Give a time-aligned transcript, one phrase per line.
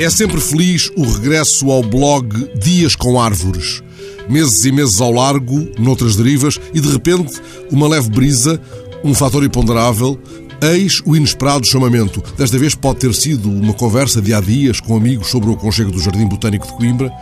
[0.00, 2.26] É sempre feliz o regresso ao blog
[2.58, 3.82] Dias com Árvores.
[4.30, 7.38] Meses e meses ao largo, noutras derivas, e de repente
[7.70, 8.58] uma leve brisa,
[9.04, 10.18] um fator imponderável,
[10.62, 12.24] eis o inesperado chamamento.
[12.34, 15.90] Desta vez pode ter sido uma conversa de há dias com amigos sobre o aconchego
[15.90, 17.12] do Jardim Botânico de Coimbra,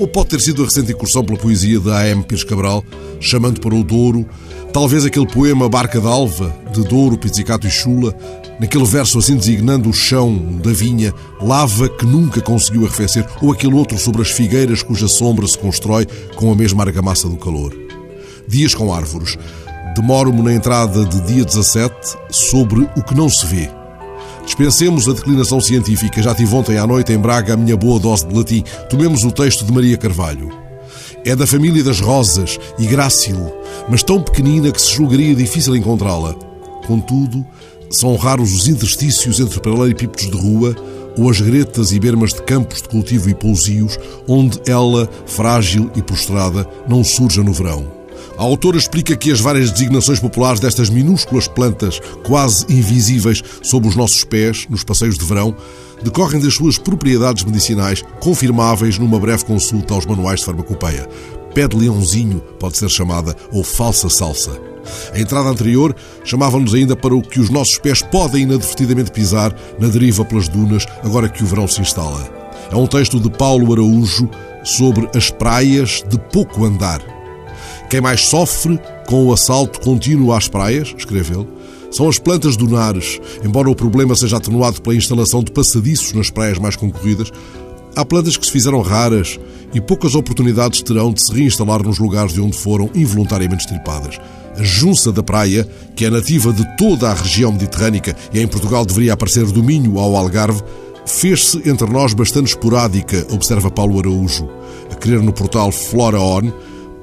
[0.00, 2.24] ou pode ter sido a recente incursão pela poesia de A.M.
[2.24, 2.84] Pires Cabral,
[3.20, 4.28] chamando para o Douro,
[4.72, 8.12] talvez aquele poema Barca d'Alva, de Douro, Pizzicato e Chula,
[8.58, 13.74] naquele verso assim designando o chão da vinha, lava que nunca conseguiu arrefecer, ou aquele
[13.74, 17.74] outro sobre as figueiras cuja sombra se constrói com a mesma argamassa do calor.
[18.46, 19.36] Dias com árvores.
[19.94, 21.94] Demoro-me na entrada de dia 17
[22.30, 23.70] sobre o que não se vê.
[24.44, 26.22] Dispensemos a declinação científica.
[26.22, 28.64] Já tive ontem à noite em Braga a minha boa dose de latim.
[28.88, 30.48] Tomemos o texto de Maria Carvalho.
[31.22, 33.36] É da família das rosas e grácil,
[33.90, 36.32] mas tão pequenina que se julgaria difícil encontrá-la.
[36.86, 37.44] Contudo,
[37.90, 40.74] são raros os interstícios entre paralelepípedos de rua
[41.16, 46.02] ou as gretas e bermas de campos de cultivo e pousios, onde ela, frágil e
[46.02, 47.98] prostrada, não surja no verão.
[48.36, 53.96] A autora explica que as várias designações populares destas minúsculas plantas, quase invisíveis sob os
[53.96, 55.56] nossos pés, nos passeios de verão,
[56.04, 61.08] decorrem das suas propriedades medicinais, confirmáveis numa breve consulta aos manuais de farmacopeia.
[61.52, 64.67] Pé de leãozinho pode ser chamada, ou falsa salsa.
[65.12, 65.94] A entrada anterior
[66.24, 70.86] chamava-nos ainda para o que os nossos pés podem inadvertidamente pisar na deriva pelas dunas,
[71.02, 72.28] agora que o verão se instala.
[72.70, 74.28] É um texto de Paulo Araújo
[74.64, 77.00] sobre as praias de pouco andar.
[77.88, 81.48] Quem mais sofre com o assalto contínuo às praias, escreve ele,
[81.90, 83.18] são as plantas dunares.
[83.42, 87.32] Embora o problema seja atenuado pela instalação de passadiços nas praias mais concorridas,
[87.96, 89.40] há plantas que se fizeram raras
[89.72, 94.18] e poucas oportunidades terão de se reinstalar nos lugares de onde foram involuntariamente estripadas.
[94.58, 98.84] A junça da praia, que é nativa de toda a região mediterrânica e em Portugal
[98.84, 100.60] deveria aparecer domínio ao Algarve,
[101.06, 104.48] fez-se entre nós bastante esporádica, observa Paulo Araújo.
[104.90, 106.50] A querer no portal Flora On,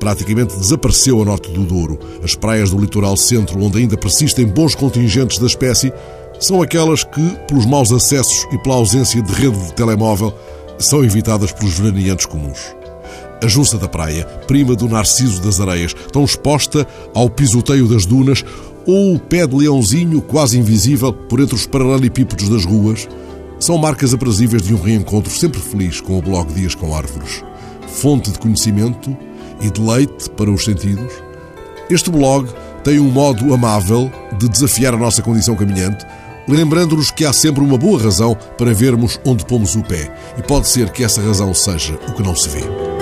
[0.01, 1.97] praticamente desapareceu a norte do Douro.
[2.21, 5.93] As praias do litoral centro, onde ainda persistem bons contingentes da espécie,
[6.37, 10.33] são aquelas que, pelos maus acessos e pela ausência de rede de telemóvel,
[10.77, 12.74] são evitadas pelos veraneantes comuns.
[13.43, 18.43] A junça da praia, prima do Narciso das Areias, tão exposta ao pisoteio das dunas,
[18.85, 23.07] ou o pé de leãozinho, quase invisível, por entre os paralelepípedos das ruas,
[23.59, 27.43] são marcas aprazíveis de um reencontro sempre feliz com o blog Dias com Árvores.
[27.87, 29.15] Fonte de conhecimento,
[29.61, 31.13] e deleite para os sentidos,
[31.89, 32.49] este blog
[32.83, 36.05] tem um modo amável de desafiar a nossa condição caminhante,
[36.47, 40.67] lembrando-nos que há sempre uma boa razão para vermos onde pomos o pé, e pode
[40.67, 42.94] ser que essa razão seja o que não se vê.